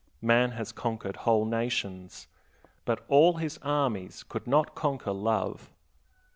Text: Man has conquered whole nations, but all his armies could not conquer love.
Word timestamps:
Man 0.23 0.53
has 0.53 0.71
conquered 0.71 1.15
whole 1.15 1.45
nations, 1.45 2.27
but 2.85 3.05
all 3.07 3.33
his 3.35 3.59
armies 3.61 4.23
could 4.23 4.47
not 4.47 4.73
conquer 4.73 5.11
love. 5.11 5.69